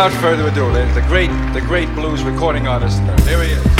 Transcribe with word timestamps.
Without 0.00 0.22
further 0.22 0.48
ado, 0.48 0.64
ladies, 0.64 0.94
the 0.94 1.02
great, 1.02 1.28
the 1.52 1.60
great 1.60 1.94
blues 1.94 2.22
recording 2.22 2.66
artist. 2.66 3.04
There 3.26 3.44
he 3.44 3.50
is. 3.50 3.79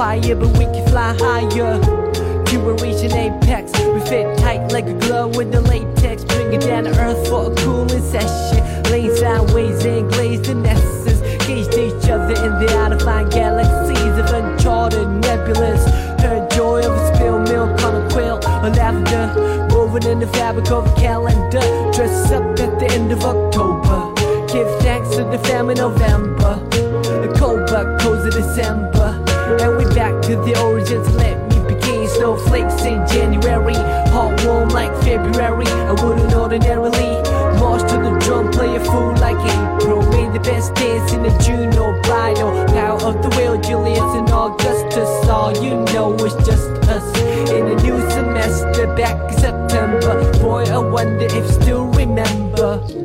fire, 0.00 0.34
but 0.34 0.48
we 0.56 0.64
can 0.64 0.88
fly 0.88 1.14
higher. 1.18 1.74
You 2.50 2.60
will 2.60 2.76
reach 2.76 3.02
an 3.04 3.12
apex. 3.12 3.70
We 3.80 4.00
fit 4.08 4.38
tight 4.38 4.72
like 4.72 4.86
a 4.86 4.94
glove 4.94 5.36
with 5.36 5.48
no 5.48 5.59
if 51.32 51.36
you 51.36 51.62
still 51.62 51.86
remember. 51.92 52.99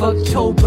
October. 0.00 0.57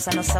cosa 0.00 0.16
no 0.16 0.39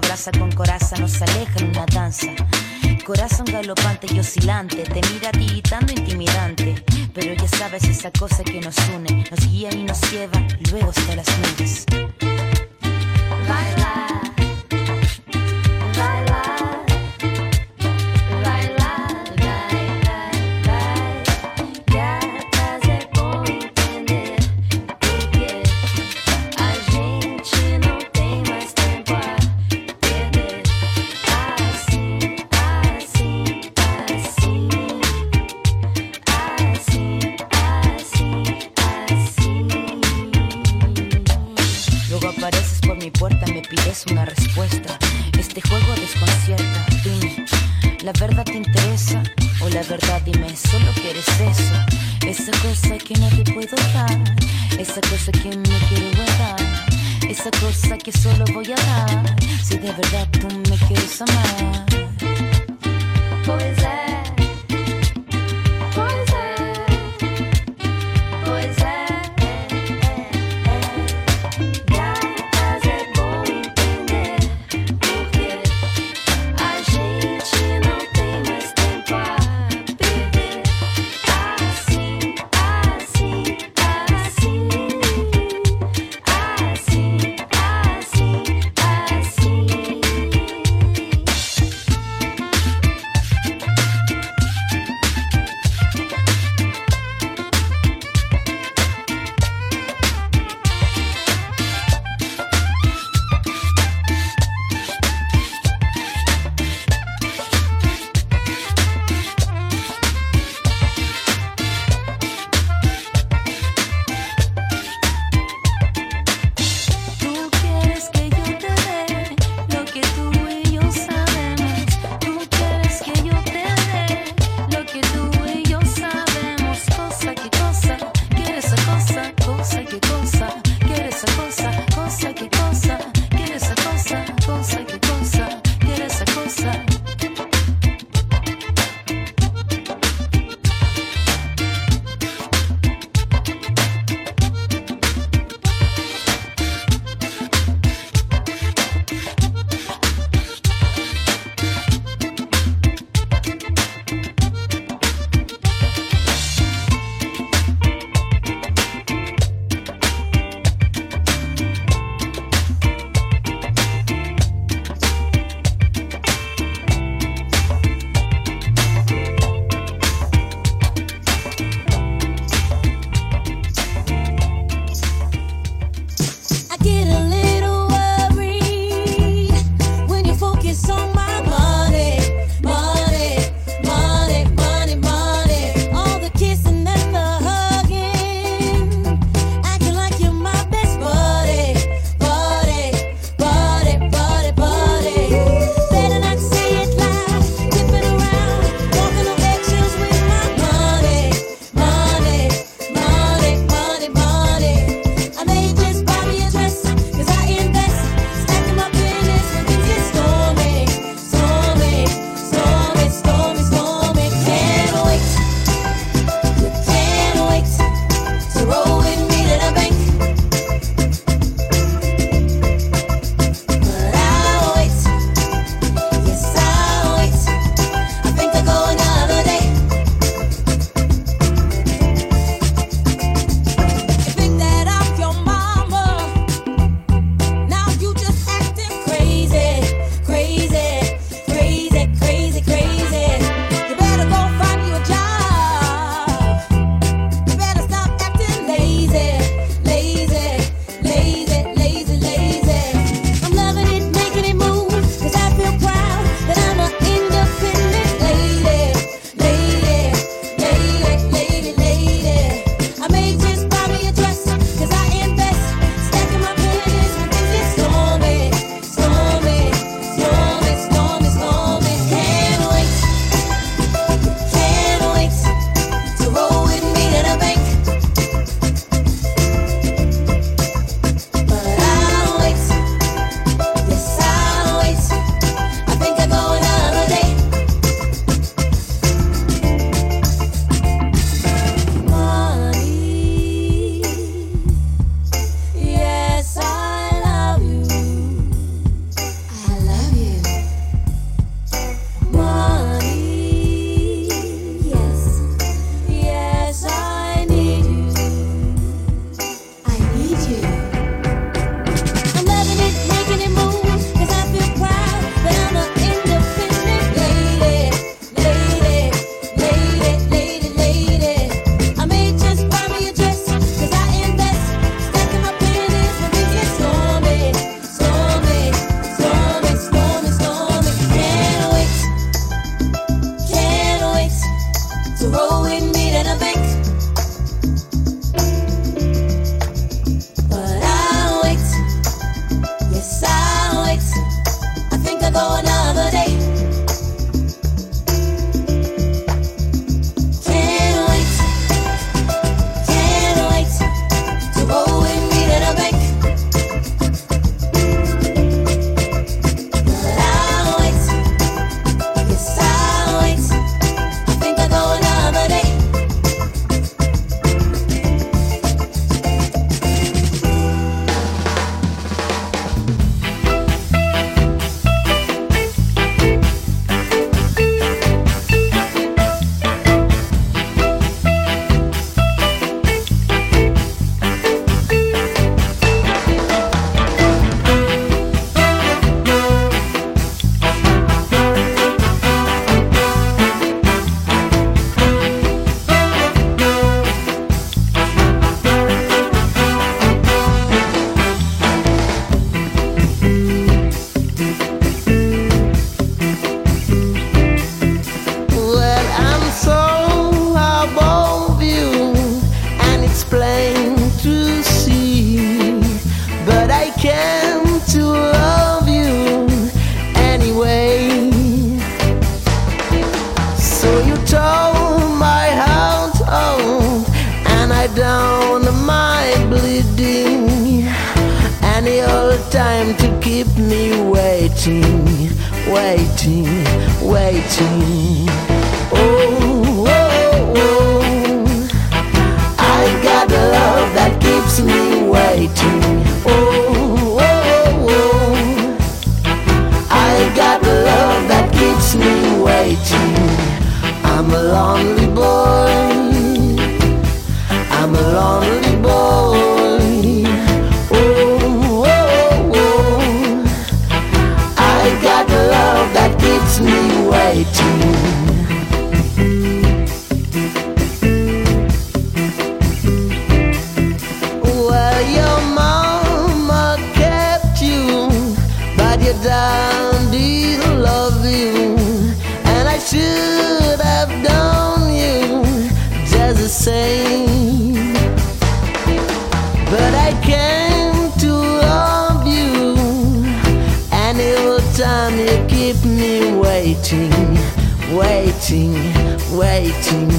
waiting, 499.40 500.10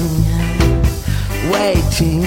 waiting, 1.52 2.22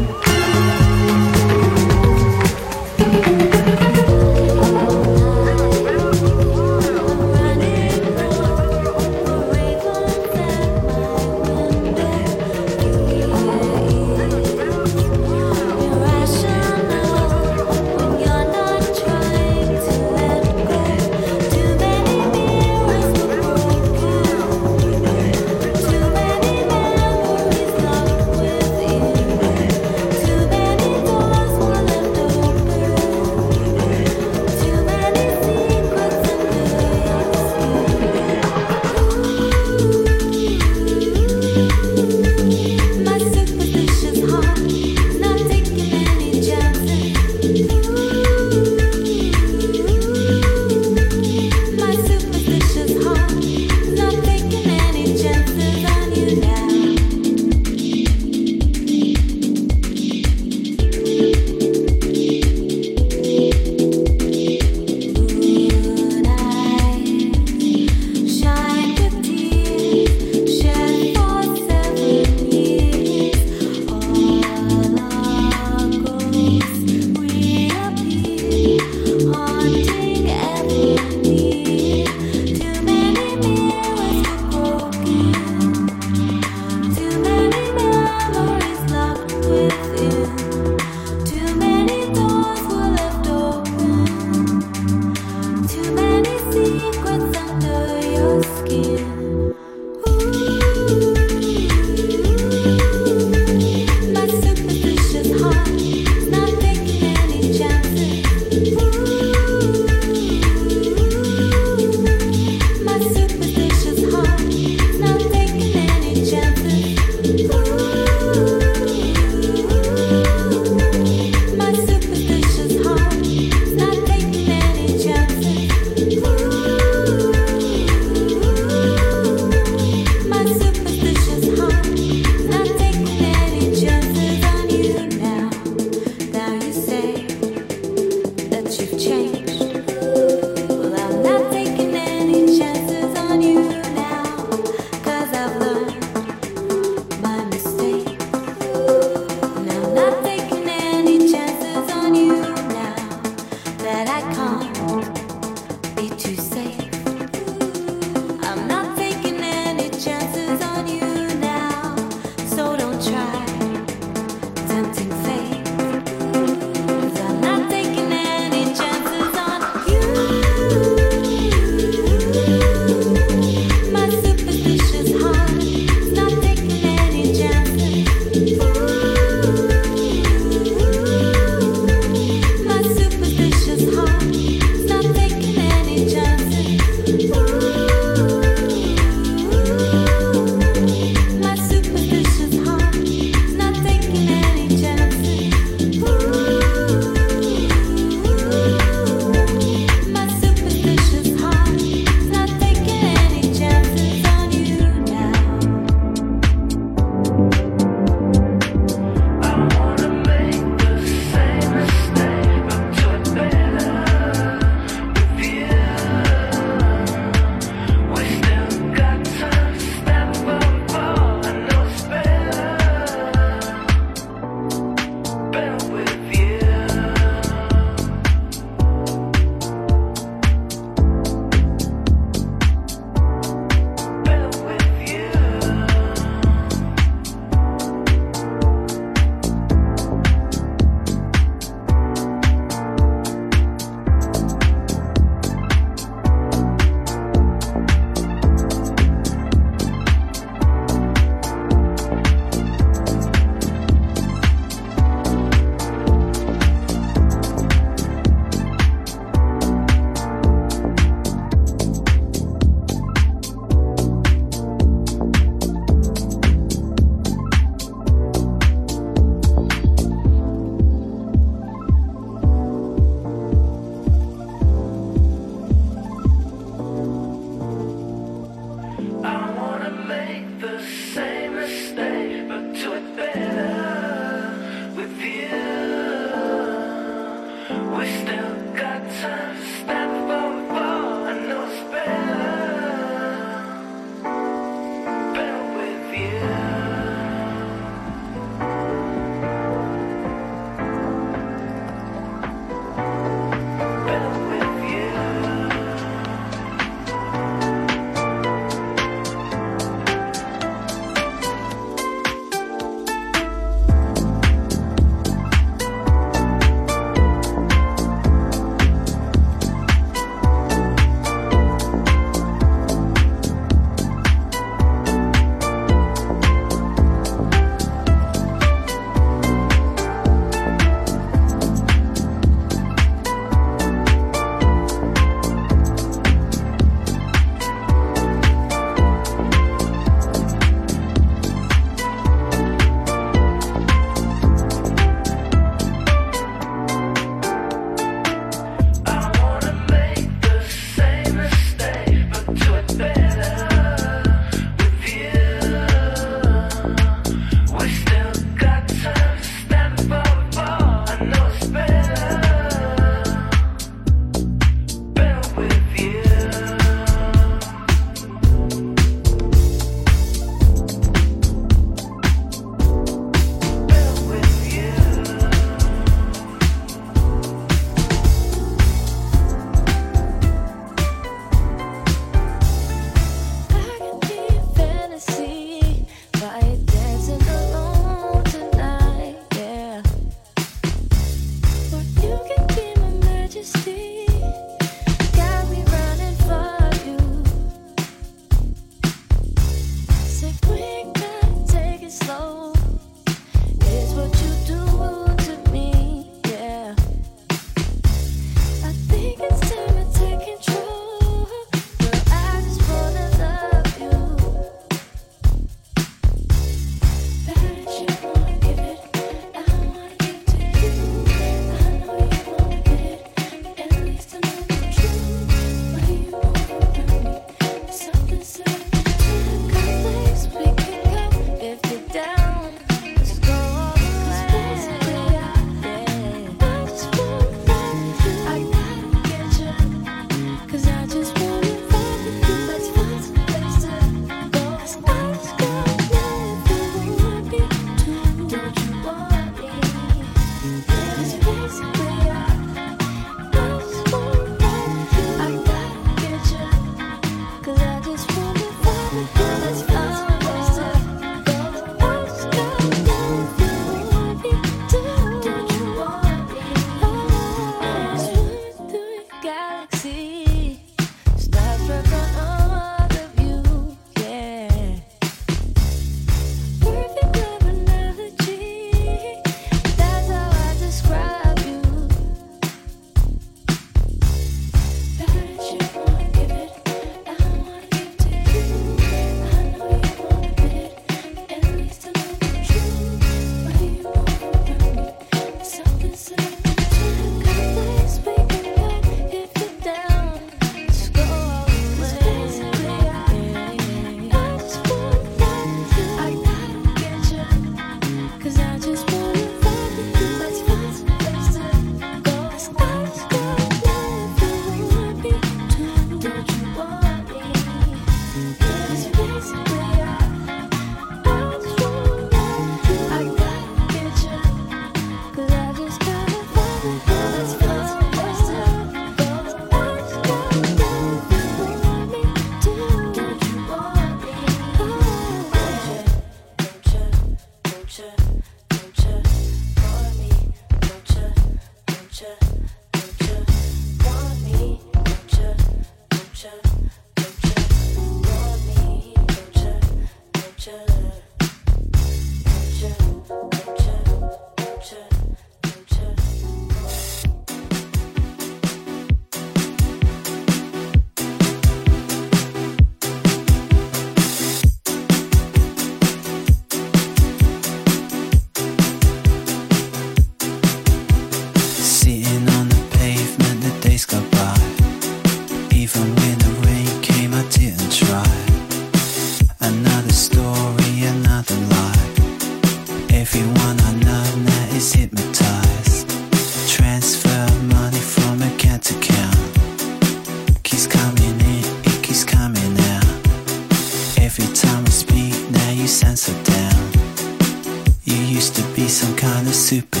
oh, 599.73 600.00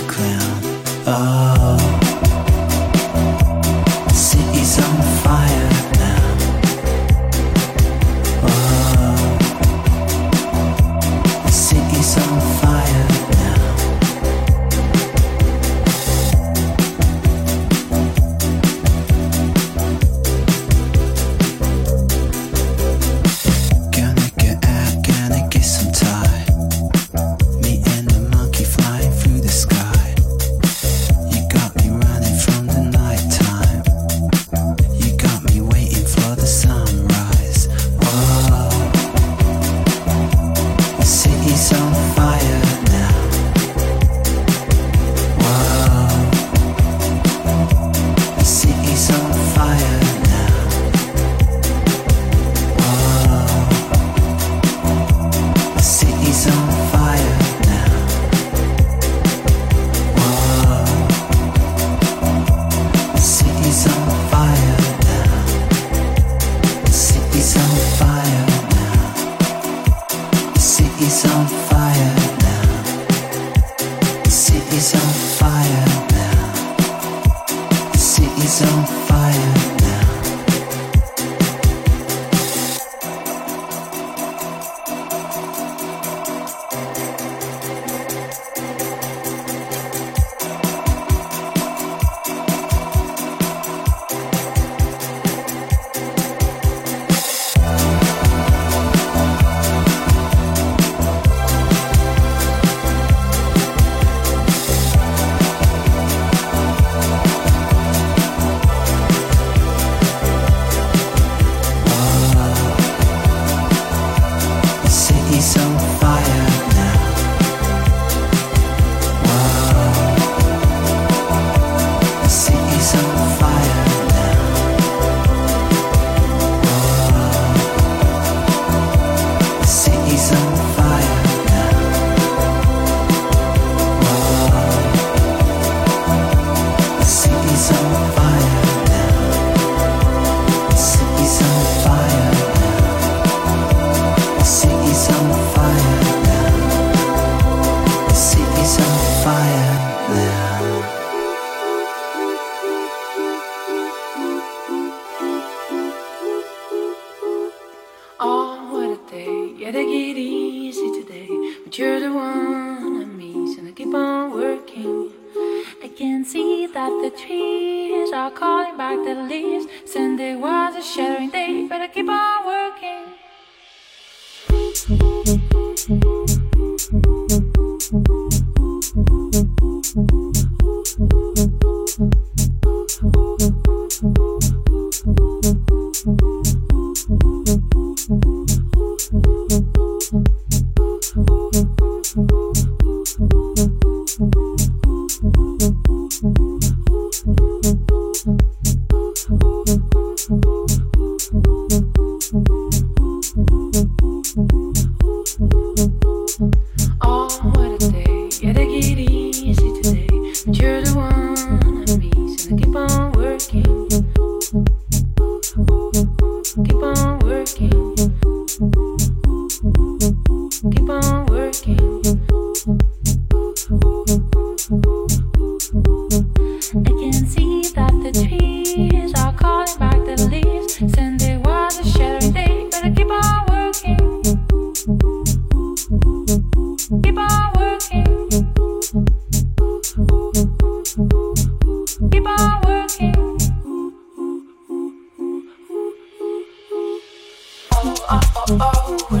oh, 248.13 248.19
oh, 248.49 248.97
oh, 249.11 249.20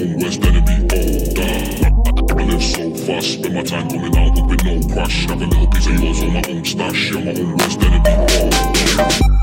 always 0.00 0.36
better 0.38 0.60
be 0.60 0.76
older. 0.94 1.86
I 2.38 2.44
live 2.44 2.62
so 2.62 2.94
fast, 2.94 3.32
spend 3.34 3.54
my 3.54 3.62
time 3.62 3.88
coming 3.88 4.16
out, 4.16 4.48
with 4.48 4.64
no 4.64 4.94
crash. 4.94 5.26
Have 5.26 5.40
a 5.40 5.46
little 5.46 5.66
piece 5.68 5.86
of 5.86 6.00
yours 6.00 6.22
on 6.22 6.32
my 6.32 6.42
own 6.48 6.64
stash, 6.64 7.12
yeah, 7.12 7.20
my 7.20 7.30
own 7.40 7.56
worst 7.56 7.80
enemy. 7.80 8.02
Oh, 8.06 9.18
yeah. 9.20 9.35